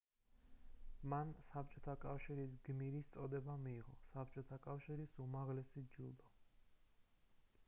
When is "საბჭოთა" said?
1.49-1.95, 4.09-4.61